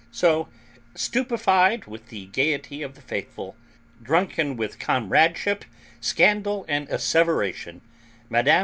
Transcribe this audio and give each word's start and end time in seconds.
So, 0.09 0.47
stupefied 0.95 1.85
with 1.85 2.07
the 2.07 2.25
gaiety 2.25 2.81
of 2.81 2.95
the 2.95 3.01
'faithful,' 3.03 3.55
drunken 4.01 4.57
with 4.57 4.79
comradeship, 4.79 5.63
scandal 5.99 6.65
and 6.67 6.89
asseveration, 6.89 7.81
Mme. 8.27 8.59